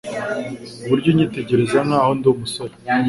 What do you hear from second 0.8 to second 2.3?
Uburyo unyitegereza nkaho ndi